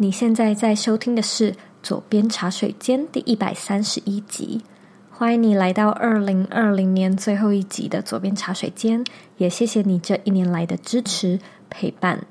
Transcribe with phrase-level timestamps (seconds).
[0.00, 1.50] 你现在在收听的是
[1.82, 4.62] 《左边茶水间》第一百三十一集，
[5.10, 9.04] 欢迎你来到二零二零年最后一集的《左边茶水间》，
[9.38, 12.24] 也谢谢你这一年来的支持陪伴。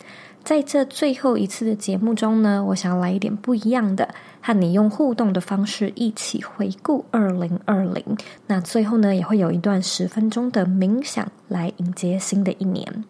[0.46, 8.02] 在这最后一次的节目中呢，我想要来一点不一样的，和你用互动的方式一起回顾二零二零。
[8.47, 13.04] 那最后呢，也会有一段十分钟的冥想来迎接新的一年。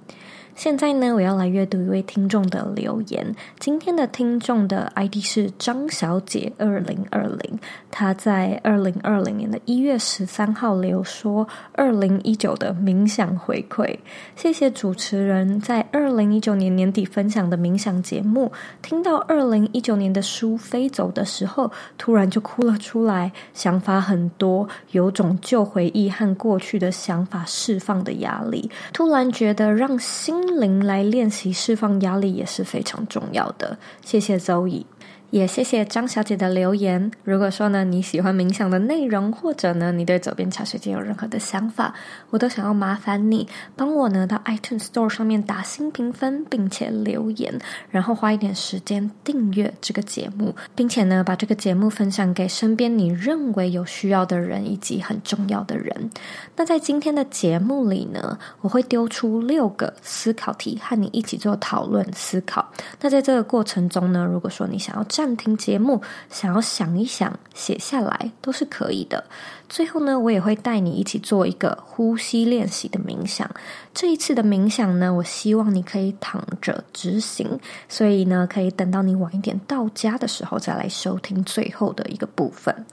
[0.58, 3.36] 现在呢，我要来阅读一位听众的留言。
[3.60, 7.60] 今天的听众的 ID 是张小姐二零二零，
[7.92, 13.96] 她在二零二零年的一月十三号留说二零一九的冥想回馈。
[14.36, 30.47] 谢谢主持人在二零一九年年底分享的冥想节目，听到二零一九年的书飞走的时候，突然就哭了出来，想法很多，有种旧回忆和过去的想法释放的压力，突然觉得让心。
[30.48, 33.78] 心灵来练习释放压力也是非常重要的。
[34.02, 34.86] 谢谢周易。
[35.30, 37.12] 也谢谢张小姐的留言。
[37.24, 41.94] 如果说呢，你喜欢冥想的内容，或者呢，你对佐编茶水间有任何的想法，
[42.30, 56.10] 我都想要麻烦你帮我呢到 iTunes Store 上面打新评分，并且留言，然后花一点时间订阅这个节目，并且呢把这个节目分享给身边你认为有需要的人以及很重要的人。
[56.56, 62.66] 那在今天的节目里呢，我会丢出六个思考题和你一起做讨论思考。
[63.02, 69.24] 那在这个过程中呢，如果说你想要暂停节目，想要想一想，写下来都是可以的。
[69.68, 73.50] 最后呢，我也会带你一起做一个呼吸练习的冥想。
[73.96, 82.86] 这一次的冥想呢，我希望你可以躺着执行，所以呢，可以等到你晚一点到家的时候再来收听最后的一个部分。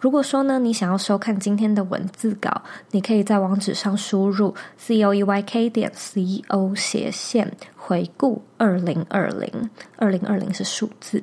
[0.00, 11.22] 如果说呢，你想要收看今天的文字稿，你可以在网址上输入 c o e y k 点 c o 斜线回顾二零二零，二零二零是数字。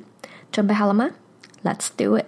[0.56, 1.10] 准备好了吗
[1.62, 2.24] ？Let's do it。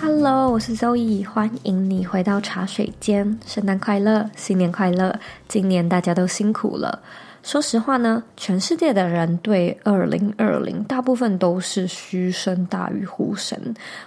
[0.00, 3.38] Hello，我是 Zoe，欢迎你回到茶水间。
[3.46, 5.20] 圣诞快乐，新年快乐！
[5.46, 7.00] 今年大家都辛苦了。
[7.42, 13.58] 说实话呢，全世界的人对二零二零大部分都是嘘声大于呼声。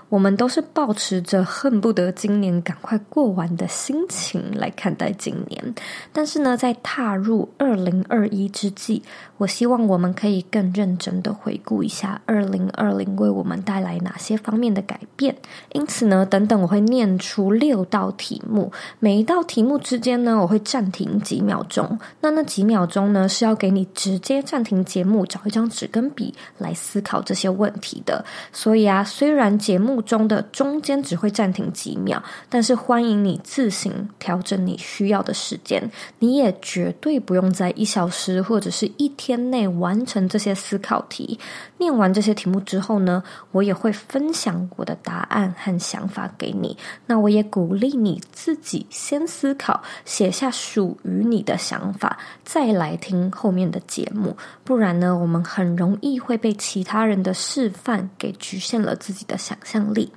[0.10, 5.76] 我们都是抱持着恨不得今年赶快过完的心情来看待今年。
[6.12, 9.02] 但是呢，在踏入二零二一之际，
[9.44, 15.36] 我希望我们可以更认真的回顾一下二零二零为我们带来哪些方面的改变。
[15.74, 22.00] 因此呢，等等我会念出六道题目，每一道题目之间呢，我会暂停几秒钟。
[22.22, 28.24] 那那几秒钟呢，是要给你直接暂停节目，找一张纸跟笔来思考这些问题的。
[28.54, 35.92] 所以啊，虽然节目中的中间只会暂停几秒，但是欢迎你自行调整你需要的时间。
[36.20, 41.40] 你也绝对不用在一小时或者是一天天内完成这些思考题。
[41.78, 43.22] 念完这些题目之后呢，
[43.52, 46.78] 我也会分享我的答案和想法给你。
[47.06, 52.98] 那我也鼓励你自己先思考，写下属于你的想法，再来。
[53.04, 60.14] 听后面的节目，不然呢，我们很容易会被其他人的示范给局限了自己的想象力。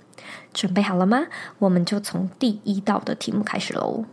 [0.52, 1.26] 准备好了吗？
[1.58, 4.04] 我们就从第一道的题目开始喽。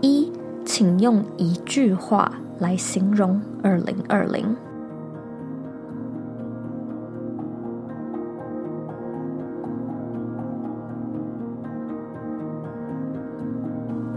[0.00, 0.30] 一，
[0.64, 4.56] 请用一句话来形容二零二零。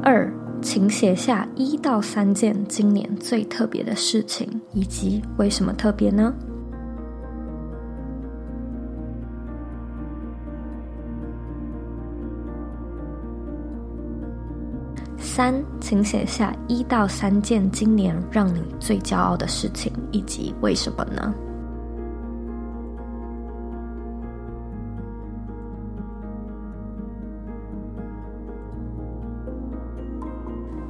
[0.03, 0.31] 二，
[0.61, 6.33] 请写下一到三件今年最特别的事情，以及为什么特别呢？
[15.41, 21.33] 三，请写下一到三件今年让你最骄傲的事情，以及为什么呢？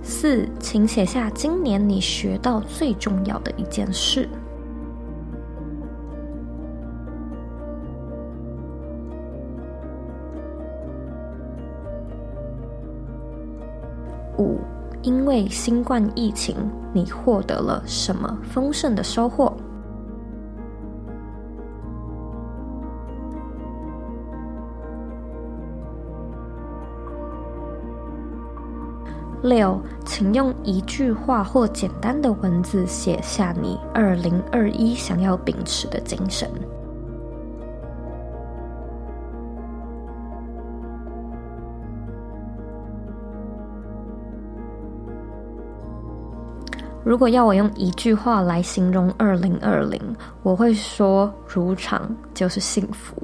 [0.04, 4.28] 四，请写下今年你学到最重要的一件事。
[14.42, 14.60] 五，
[15.04, 16.56] 因为新冠疫情，
[16.92, 19.54] 你获得了什么丰盛的收获？
[29.44, 36.48] 六，请用一句话或简单的文字写下你二零二一想要秉持的精神。
[47.12, 50.02] 如果要我用一句话来形容二零二零，
[50.44, 53.22] 我会说：如常就是幸福。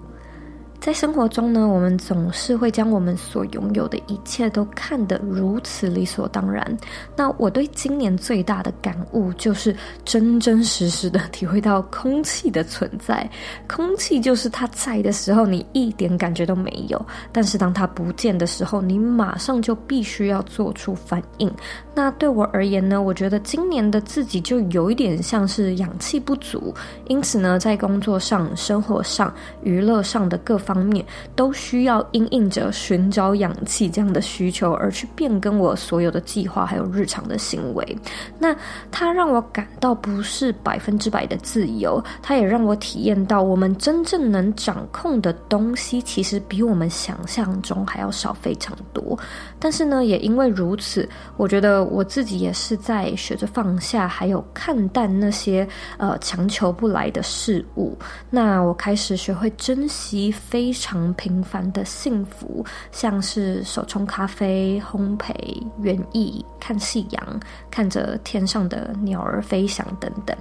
[0.87, 6.65] 在生活中呢，我们总是会将我们所拥有的一切都看得如此理所当然。
[7.13, 9.75] 那我对今年最大的感悟就是，
[10.05, 13.29] 真真实实的体会到空气的存在。
[13.67, 16.97] 空气就是它在的时候，你一点感觉都没有；
[17.33, 21.53] 但是当它不见的时候，你马上就必须要做出反应。
[21.93, 26.73] 那对我而言呢，我觉得今年的自己就有一点像是氧气不足，
[27.07, 30.76] 因此呢，在工作上、生活上、娱乐上的各方。
[30.77, 31.03] 方面
[31.35, 37.97] 都需要因应着寻找氧气这样的需求而去变更我所有的计划，还有日常的行为。
[38.37, 38.55] 那
[38.91, 49.17] 它让我感到不是百分之百的自由，它也让我体验到我们真正能掌控的东西，其实比我们想象中还要少非常多。
[49.59, 55.67] 但是呢，也因为如此，我觉得我自己也是在学着放下，还有看淡那些
[55.97, 57.97] 呃强求不来的事物。
[58.29, 65.33] 那我开始学会珍惜非常平凡的幸福，像是手冲咖啡、烘焙、
[65.79, 67.39] 园艺、看夕阳、
[67.71, 70.37] 看着天上的鸟儿飞翔等等。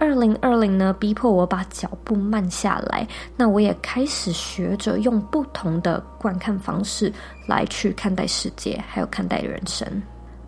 [0.00, 3.06] 二零二零呢，逼迫我把脚步慢下来，
[3.36, 7.12] 那我也开始学着用不同的观看方式
[7.46, 9.86] 来去看待世界，还有看待人生。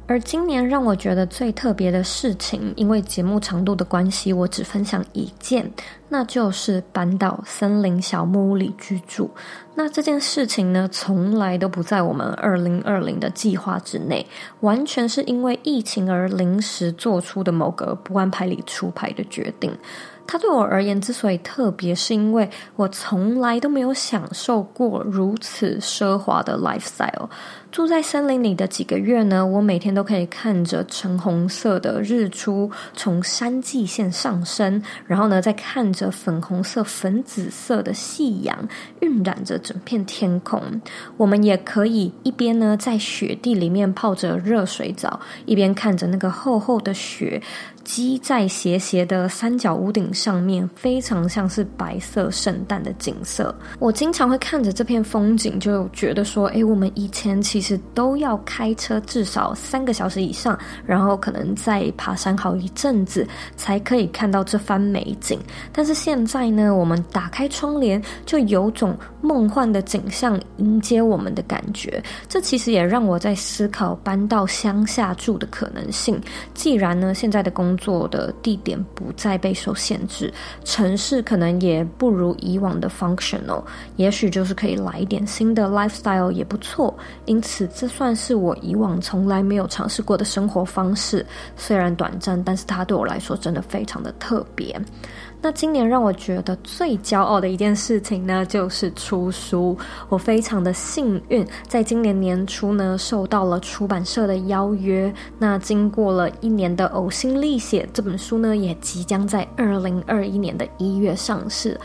[0.06, 5.70] 而今年让我觉得最特别的事情，因为节目长度的关系，我只分享一件，
[6.08, 9.30] 那就是搬到森林小木屋里居住。
[9.74, 14.26] 那这件事情呢，从来都不在我们二零二零的计划之内，
[14.60, 19.72] 完全是因为疫情而临时做出的某个不按牌理出牌的决定。
[20.24, 27.28] 它对我而言之所以特别，是因为我从来都没有享受过如此奢华的 lifestyle。
[27.72, 38.68] 住在森林里的几个月呢，我每天都可以看着橙红色的日出从山际线上升，然后呢，再看着粉红色、粉紫色的夕阳
[39.00, 40.62] 晕染着整片天空。
[41.16, 47.40] 我们也可以一边呢在雪地里面泡着热水澡，一边看着那个厚厚的雪
[47.82, 53.54] 积在斜斜的三角屋顶上面，非常像是白色圣诞的景色。
[53.78, 57.72] 我经常会看着这片风景，就觉得说，诶，我们以前其实。
[57.72, 63.24] 其实都要开车至少三个小时以上，然后可能再爬山好一阵子，
[63.56, 65.38] 才可以看到这番美景。
[65.72, 72.02] 但是现在呢，我们打开窗帘，就有种梦幻的景象迎接我们的感觉。
[72.28, 76.20] 这其实也让我在思考搬到乡下住的可能性。
[76.52, 80.34] 既然呢，现在的工作的地点不再备受限制，
[80.64, 83.62] 城市可能也不如以往的 functional，
[83.94, 86.92] 也许就是可以来一点新的 lifestyle 也不错。
[87.24, 87.51] 因此。
[87.52, 94.80] 此这算是我以往从来没有尝试过的生活方式，虽然短暂，但是它对我来说真的非常的特别。
[95.42, 99.76] 那今年让我觉得最骄傲的一件事情呢，就是出书。
[100.08, 105.12] 我非常的幸运，在今年年初呢，受到了出版社的邀约。
[105.38, 111.78] 那经过了一年的呕心沥血，这本书呢，也即将在二零二一年的一月上市。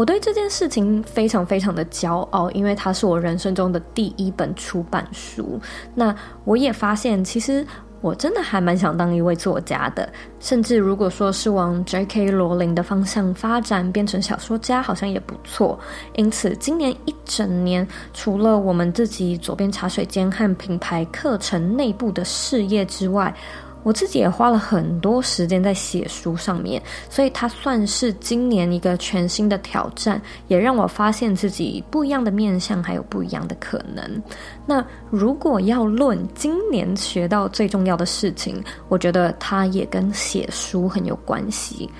[0.00, 5.60] 我对这件事情非常非常的骄傲，因为它是我人生中的第一本出版书。
[5.94, 6.16] 那
[6.46, 7.62] 我也发现，其实
[8.00, 12.30] 我真的还蛮想当一位作家的，甚至如果说是往 J.K.
[12.30, 15.78] 罗琳的方向发展，变成小说家，好像也不错。
[16.14, 23.34] 因此，今年一整年，除了我们自己左边茶水间和品牌课程内部的事业之外，
[23.82, 34.22] 我自己也花了很多时间在写书上面，所以它算是今年一个全新的挑战，也让我发现自己不一样的面相，还有不一样的可能。
[34.66, 41.90] 那如果要论今年学到最重要的事情，我觉得它也跟写书很有关系。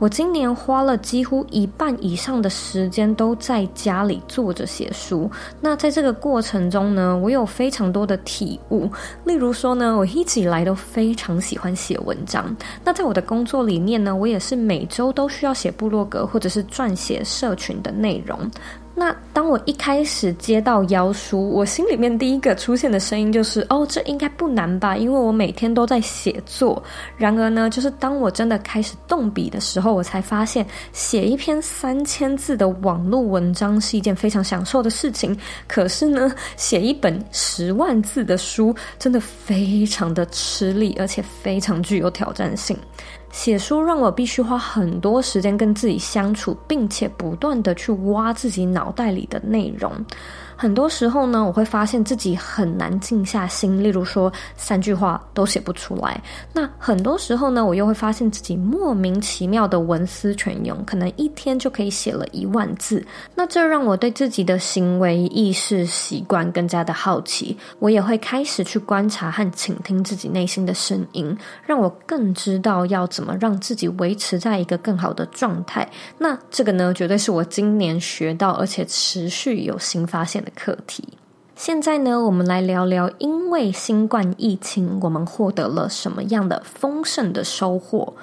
[0.00, 5.30] 我今年花了几乎一半以上的时间都在家里坐着写书。
[5.60, 8.90] 那在这个过程中呢，我有非常多的体悟。
[9.24, 12.54] 例如说呢，我一直以来都非常喜欢写文章。
[12.84, 18.50] 那在我的工作里面呢，我也是每周都需要写部落格或者是撰写社群的内容。
[18.96, 24.96] 那当我一开始接到邀书，我心里面第一个出现的声音就是：哦，这应该不难吧？
[24.96, 26.80] 因为我每天都在写作。
[27.16, 35.36] 然而呢，就是当我真的开始动笔的时候，我才发现写一篇三千字的网络文章是一件非常享受的事情。
[35.66, 42.78] 可是呢，写一本十万字的书真的非常的吃力，而且非常具有挑战性。
[43.34, 49.92] 写书让我必须花很多时间跟自己相处，并且不断的去挖自己脑袋里的内容。
[50.56, 56.20] 很多时候呢，我会发现自己很难静下心，例如说三句话都写不出来。
[56.52, 63.04] 那很多时候呢，我又会发现自己莫名其妙的文思泉涌，可能一天就可以写了一万字。
[63.34, 75.88] 那这让我对自己的行为意识习惯更加的好奇，我也会开始去观察和倾听自己内心的声音，让我更知道要怎么让自己维持在一个更好的状态。
[76.18, 81.04] 那这个呢，绝对是我今年学到而且持续有新发现的课题。
[81.54, 88.14] 现在呢，我们来聊聊，因为新冠疫情，我们获得了什么样的丰盛的收获？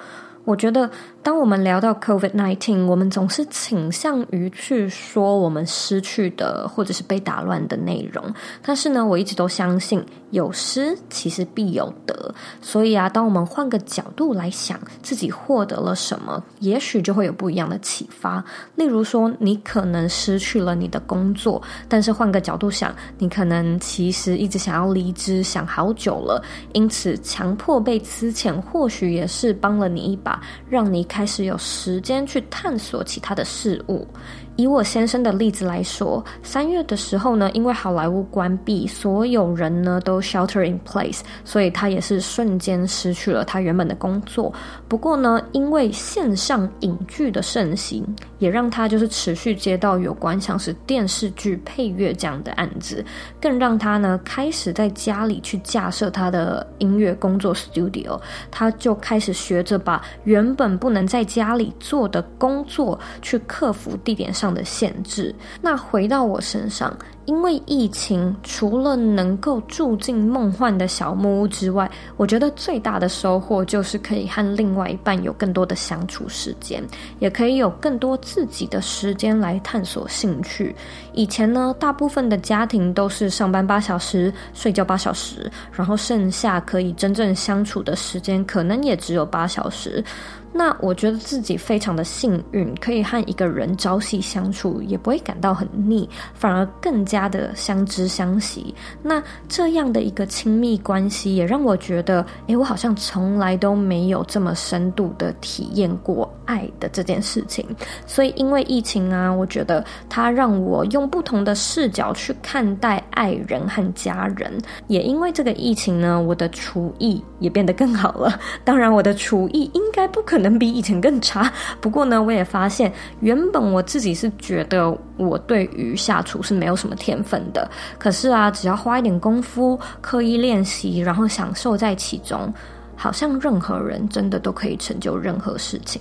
[0.44, 0.90] 我觉得。
[1.22, 8.34] 当我们聊到 COVID-19，我们总是倾向于去说我们失去的或者是被打乱的内容。
[8.60, 12.34] 但是呢，我一直都相信有失其实必有得。
[12.60, 18.44] 所以啊，当我们换个角度来想自己获得了什么，也许就会有不一样的启发。
[18.74, 31.06] 例如说，你可能失去了你的工作，但是换个角度想，你可能其实一直想要离职，想好久了，因此强迫被辞遣，或许也是帮了你一把，让你。
[31.12, 34.08] 开始有时间去探索其他的事物。
[34.56, 44.52] 以我先生的例子来说，三月的时候呢，因为好莱坞关闭，所有人呢都 shelter in place，所以他也是瞬间失去了他原本的工作。
[44.88, 48.04] 不过呢，因为线上影剧的盛行，
[48.38, 53.04] 也让他就是持续接到有关像是电视剧配乐这样的案子，
[53.40, 65.32] 更让他呢开始在家里去架设他的音乐工作 studio，他就开始学着把原本不能在家里做的工作去克服地点上上的限制。
[65.60, 66.92] 那回到我身上，
[67.26, 76.82] 因为疫情，除了能够住进梦幻的小木屋之外，我觉得最大的收获就是可以和另外一半有更多的相处时间，
[77.20, 80.74] 也可以有更多自己的时间来探索兴趣。
[81.12, 90.04] 以前呢，大部分的家庭都是上班八小时，睡觉八小时，然后剩下可以真正相处的时间，可能也只有八小时。
[90.52, 98.74] 那我觉得自己非常的幸运，可以和一个人朝夕相处，也不会感到很腻，反而更加的相知相惜。
[99.02, 107.66] 那这样的一个亲密关系，也让我觉得，诶，我好像从来都没有这么深度的体验过爱的这件事情。
[108.06, 114.52] 所以因为疫情啊，我觉得它让我用不同的视角去看待爱人和家人。
[114.88, 118.38] 也因为这个疫情呢，我的厨艺也变得更好了。
[118.64, 120.52] 当然，我的厨艺应该不可能。
[120.62, 121.50] 比以前更差。
[121.80, 127.68] 不过呢，我也发现，原本我自己是觉得我对于下厨是没有什么天分的。
[127.98, 132.52] 可是啊，只要花一点功夫，刻意练习，然后享受在其中，
[132.94, 136.00] 好像任何人真的都可以成就任何事情。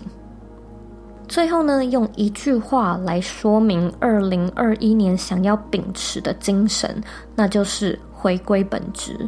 [1.28, 7.02] 最后呢，用一句话来说明二零二一年想要秉持的精神，
[7.36, 9.28] 那就是回归本质。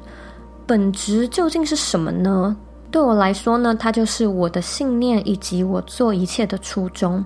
[0.67, 2.55] 本质究竟是什么呢？
[2.93, 7.25] 对我来说呢，它就是我的信念以及我做一切的初衷。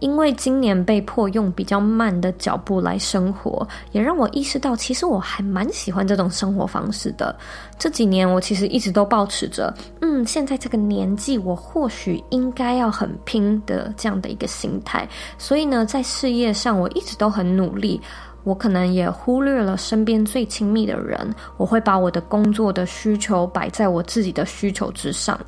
[0.00, 7.34] 因为今年被迫用比较慢的脚步来生活，也让我意识到，其实我还蛮喜欢这种生活方式的。
[7.78, 15.08] 这几年我其实一直都保持着，嗯，现在这个年纪，我或许应该要很拼的这样的一个心态。
[15.38, 18.00] 所以呢，在事业上，我一直都很努力。
[18.44, 25.38] 我可能也忽略了身边最亲密的人，我会把我的工作的需求摆在我自己的需求之上。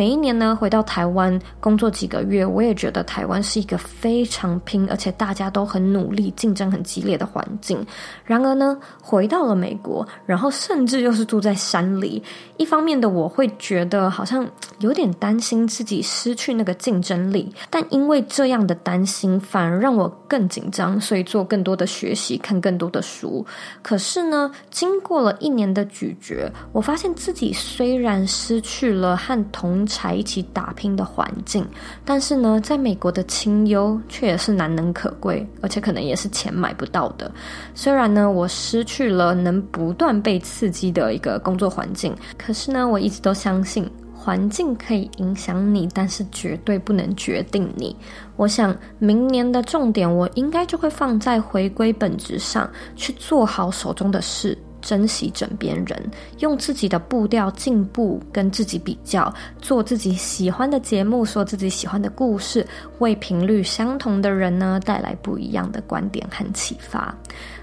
[0.00, 7.86] 每一年呢，回到台湾工作几个月，我也觉得台湾是一个非常拼，而且大家都很努力、竞争很激烈的环境。
[8.24, 12.22] 然而呢，回到了美国，然后甚至又是住在山里，
[12.56, 23.44] 一方面的我会觉得好像有点担心自己失去那个竞争力，但因为这样的担心，反而让我更紧张，所以做更多的学习，看更多的书。
[23.82, 31.66] 可是呢，经过了一年的咀嚼，我发现自己虽然失去了和同才一起打拼的环境，
[32.04, 37.28] 但是呢，在美国的清幽却也是难能可贵，而且可能也是钱买不到的。
[37.74, 47.96] 虽然呢，我失去了能不断被刺激的一个工作环境，可是呢，我一直都相信环境可以影响你，但是绝对不能决定你。
[48.36, 54.56] 我想明年的重点，我应该就会放在回归本质上，去做好手中的事。
[54.80, 62.66] 珍惜枕边人，用自己的步调进步，跟自己比较，做自己喜欢的节目，说自己喜欢的故事，
[62.98, 67.14] 为频率相同的人呢带来不一样的观点和启发。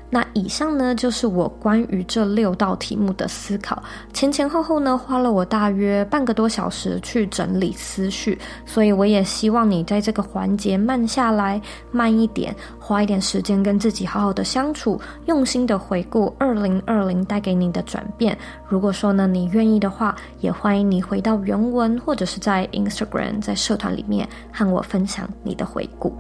[0.10, 3.84] 那以上呢，就是我关于这六道题目的思考，
[4.14, 11.62] 前前后后呢，花了我大约半个多小时去整理思绪，所以我也希望你在这个环节慢下来，
[11.92, 18.38] 慢一点，花一点时间跟自己好好的相处，用心的回顾二零二零带给你的转变。
[18.70, 26.16] 如果说呢，你愿意的话，也欢迎你回到原文，或者是在 Instagram 在社团里面和我分享你的回顾。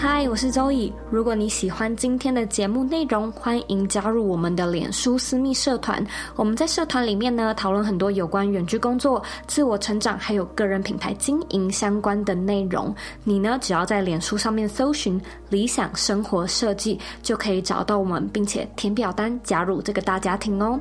[0.00, 0.92] 嗨，我是周乙。
[1.10, 6.00] 如果你喜欢今天的节目内容，欢迎加入我们的脸书私密社团。
[6.36, 12.94] 我们在社团里面呢，讨论很多有关远距工作、自我成长，还有个人品牌经营相关的内容。
[13.24, 20.78] 你呢，只要在脸书上面搜寻“理想生活设计”，就可以找到我们，并且填表单加入这个大家庭哦。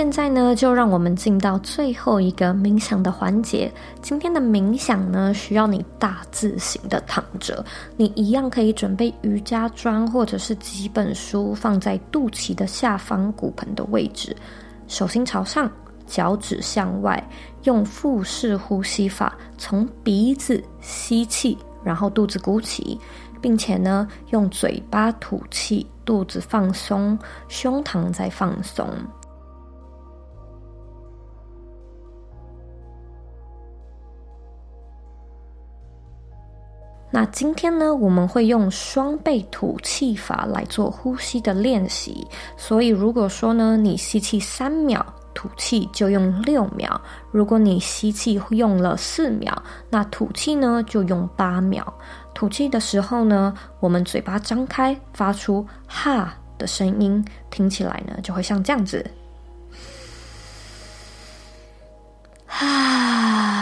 [0.00, 3.70] 现在呢，就让我们进到最后一个冥想的环节。
[4.00, 7.62] 今天的冥想呢，需要你大字型的躺着，
[7.98, 14.34] 你一样可以准备瑜伽砖或者是几本书放在肚脐的下方骨盆的位置，
[14.88, 15.70] 手心朝上，
[16.06, 17.22] 脚趾向外，
[17.64, 22.98] 用腹式呼吸法，从鼻子吸气，然后肚子鼓起，
[23.38, 28.88] 并且呢，用嘴巴吐气，肚子放松，胸膛再放松。
[37.12, 42.26] 那今天呢，我们会用双倍吐气法来做呼吸的练习。
[42.56, 46.88] 所以，如果说呢，你吸气三秒，吐气就用六秒；
[47.32, 51.92] 如果你吸气用了四秒，那吐气呢就用八秒。
[52.32, 59.04] 吐气的时候呢，我们嘴巴张开，发出“哈”的声音，听起来呢就会像这样子。
[62.46, 63.56] 哈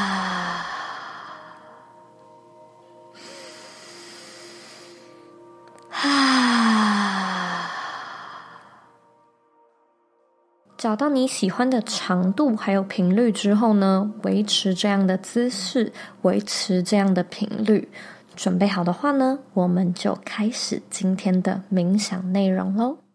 [10.79, 17.89] 找到你喜欢的长度还有频率之后呢，维持这样的姿势，维持这样的频率，
[18.37, 23.08] 准备好的话呢，我们就开始今天的冥想内容喽。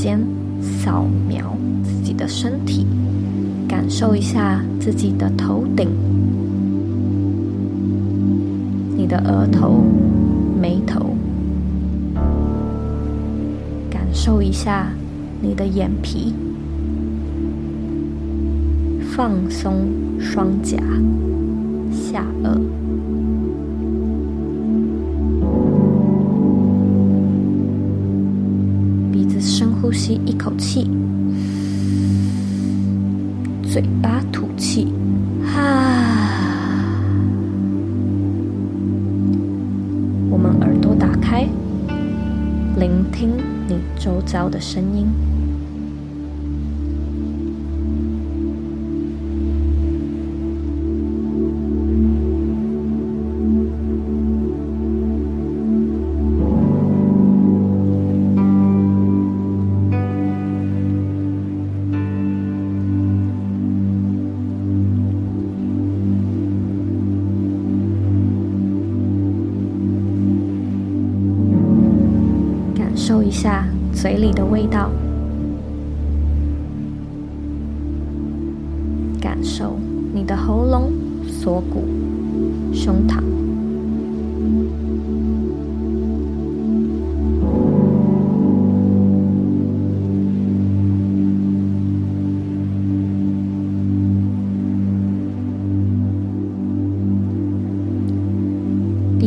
[0.00, 0.18] 间
[0.62, 2.86] 扫描自己的身体，
[3.68, 5.90] 感受一下自己的头顶、
[8.96, 9.84] 你的额头、
[10.58, 11.14] 眉头，
[13.90, 14.90] 感受一下
[15.42, 16.32] 你的眼皮，
[19.14, 19.86] 放松
[20.18, 20.78] 双颊、
[21.92, 22.79] 下颚。
[42.80, 43.36] 聆听
[43.68, 45.29] 你周遭的声音。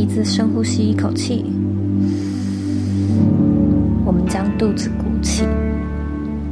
[0.03, 1.45] 鼻子深呼吸一口气。
[4.05, 5.45] 我们将肚子鼓起，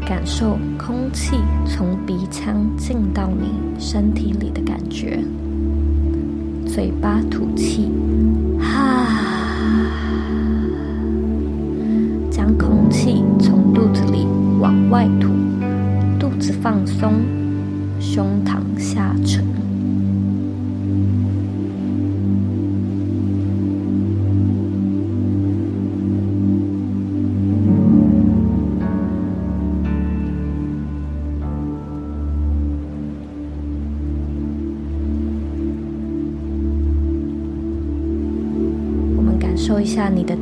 [0.07, 1.35] 感受空气
[1.65, 5.21] 从鼻腔进到你身体里的感觉。
[6.65, 7.91] 嘴巴吐气，
[8.57, 9.05] 哈，
[12.31, 14.25] 将空气从肚子里
[14.61, 15.27] 往外吐，
[16.17, 17.15] 肚子放松，
[17.99, 19.43] 胸膛下沉。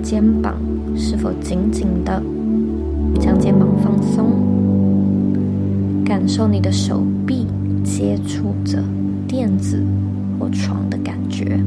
[0.10, 0.56] 肩膀
[0.98, 2.20] 是否紧紧的，
[3.20, 4.26] 将肩膀放松。
[6.04, 7.46] 感受你的手臂
[7.84, 8.84] 接触着
[9.28, 9.86] 垫子
[10.40, 11.60] 或床的感觉。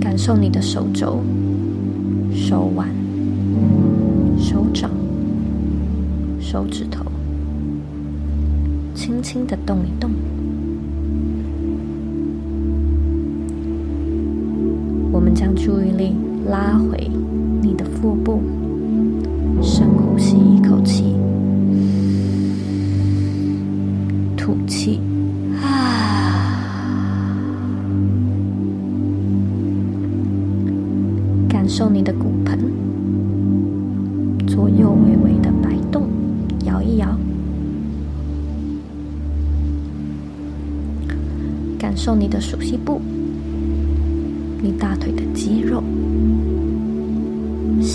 [0.00, 1.20] 感受你的手肘、
[2.32, 2.88] 手腕、
[4.36, 4.90] 手掌、
[6.40, 7.04] 手指头，
[8.92, 10.10] 轻轻的动一动。
[15.34, 16.14] 将注意力
[16.46, 17.10] 拉回
[17.60, 18.40] 你的腹部，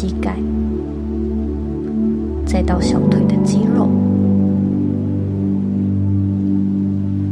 [0.02, 0.38] 膝盖，
[2.46, 3.90] 再到小腿的肌肉，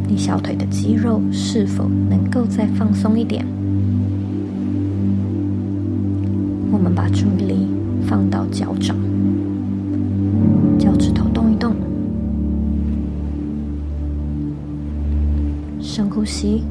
[0.06, 3.46] 你小腿的肌肉是否能够再放松一点？
[6.70, 7.68] 我们把注意力
[8.06, 8.98] 放到脚掌，
[10.78, 11.74] 脚趾头动一动，
[15.80, 16.64] 深呼吸。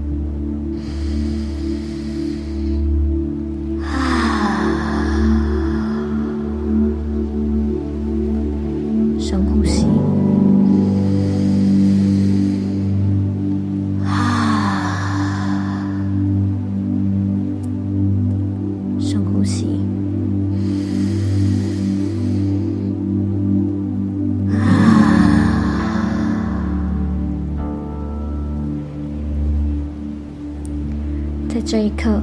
[31.57, 32.21] 在这一刻，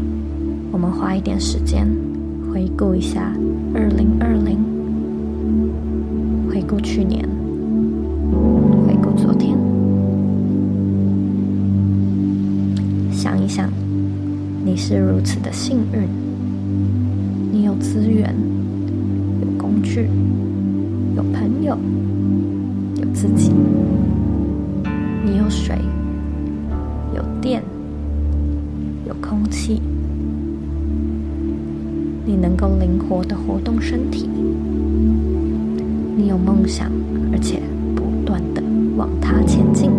[0.72, 1.88] 我们花一点时间
[2.54, 3.34] 回顾一下
[3.74, 4.60] 二零二零，
[6.48, 7.28] 回顾去年，
[8.86, 9.58] 回顾昨天，
[13.12, 13.72] 想一想，
[14.64, 16.08] 你是如此的幸运，
[17.52, 18.36] 你有资源，
[19.42, 20.08] 有工具，
[21.16, 21.76] 有朋友，
[22.98, 23.52] 有自己，
[25.26, 25.76] 你有水，
[27.16, 27.64] 有电。
[29.26, 29.82] 空气，
[32.26, 34.28] 你能够灵活的活动身体，
[36.18, 36.92] 你有梦想，
[37.32, 37.62] 而且
[37.96, 38.62] 不断的
[38.98, 39.90] 往它前进。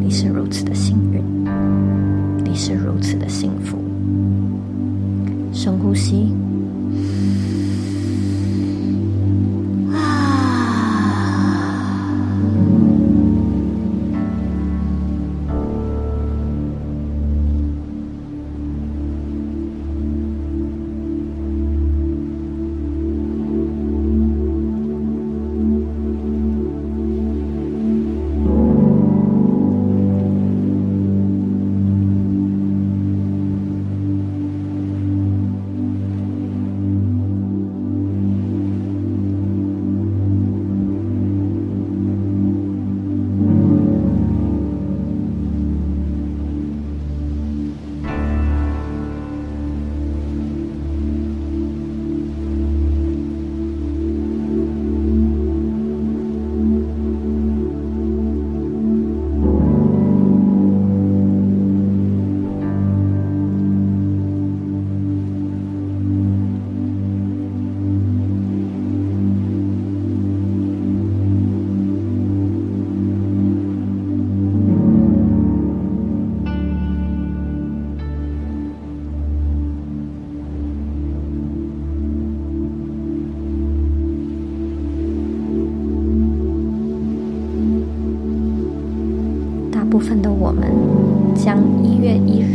[0.00, 0.96] 你是如此的幸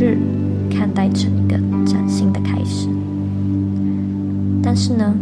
[0.01, 0.17] 日
[0.71, 2.87] 看待成一个崭新的开始。
[4.63, 5.15] 但是呢，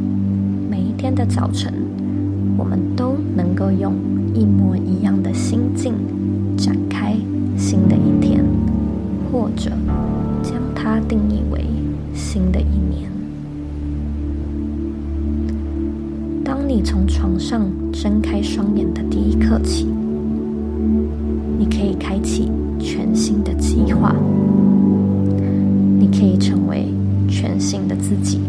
[26.11, 26.85] 可以成为
[27.27, 28.39] 全新的自己，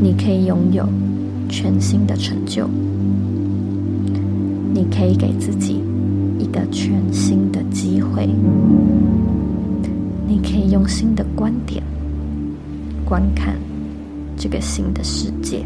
[0.00, 0.88] 你可以拥有
[1.48, 2.68] 全新的成就，
[4.74, 5.80] 你可以给自己
[6.38, 8.28] 一个全新的机会，
[10.26, 11.82] 你可以用新的观点
[13.04, 13.54] 观看
[14.36, 15.64] 这个新的世界。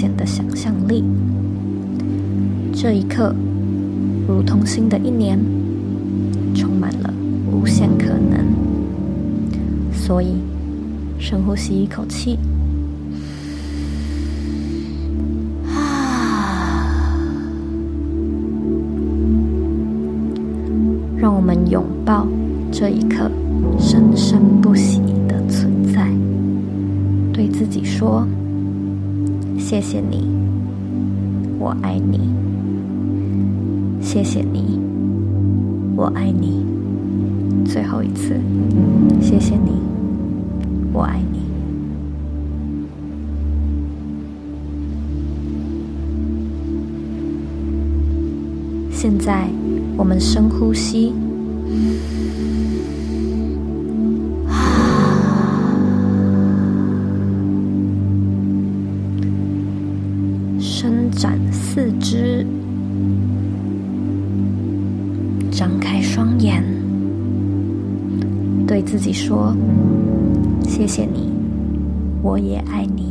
[0.00, 1.04] 有设限的想象力，
[2.72, 3.34] 这一刻
[4.26, 5.38] 如同新的一年，
[6.54, 7.12] 充满了
[7.52, 8.40] 无限可能。
[9.92, 10.36] 所以，
[11.18, 12.38] 深呼吸一口气，
[15.66, 16.88] 啊，
[21.18, 22.26] 让我们拥抱
[22.72, 23.30] 这一刻
[23.78, 26.08] 生生不息的存在，
[27.34, 28.26] 对自己说。
[29.70, 30.26] 谢谢你，
[31.60, 32.18] 我爱你。
[34.02, 34.80] 谢谢你，
[35.94, 36.66] 我爱你。
[37.64, 38.34] 最后一次，
[39.20, 39.70] 谢谢你，
[40.92, 41.38] 我爱你。
[48.90, 49.48] 现在，
[49.96, 51.12] 我们深呼吸。
[69.12, 69.52] 己说
[70.62, 71.32] ：“谢谢你，
[72.22, 73.09] 我也爱你。”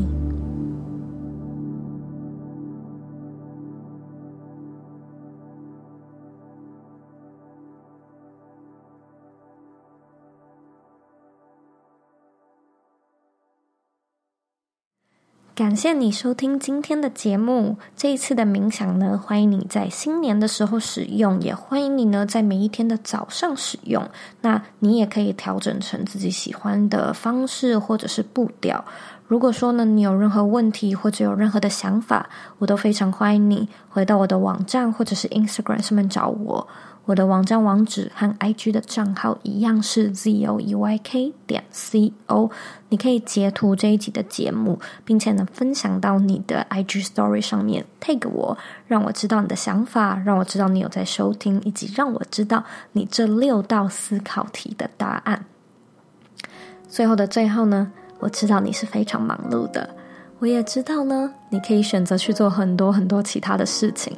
[15.60, 17.76] 感谢你收听今天的节目。
[17.93, 24.10] 这一次的冥想呢，欢迎你在新年的时候使用，也欢迎你呢在每一天的早上使用。
[24.39, 28.86] 那你也可以调整成自己喜欢的方式或者是步调。
[29.28, 36.65] 如果说呢，你有任何问题或者有任何的想法，我都非常欢迎你回到我的网站或者是 Instagram 上面找我。
[37.10, 42.52] 我的网站网址和 IG 的账号一样是 zoeyk 点 co，
[42.89, 55.45] 你可以截图这一集的节目，并且呢分享到你的 IG Story 上面 tag 我，让我知道你的想法，让我知道你有在收听，以及让我知道你这六道思考题的答案。
[56.88, 59.95] 最后的最后呢，我知道你是非常忙碌的，
[60.39, 64.13] 我也知道呢，你可以选择去做很多很多其他的事情。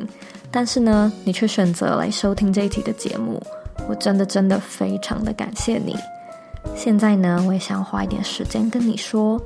[0.52, 3.42] 但是呢，你却选择来收听这一集的节目，
[3.90, 5.96] 我真的真的非常的感谢你。
[6.76, 9.42] 现在呢，我也想花一点时间跟你说，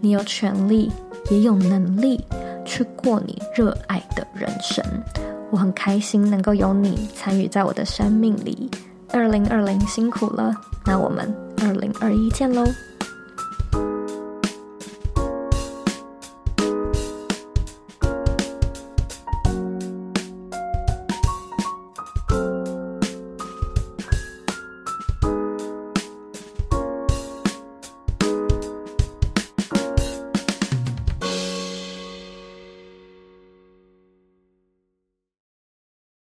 [0.00, 0.90] 你有权利，
[1.30, 2.24] 也有能力
[2.64, 4.82] 去过你热爱的人生。
[5.50, 8.70] 我很开心能够有你参与在我的生命里。
[9.12, 12.64] 二零二零辛苦了，那我们二零二一见喽。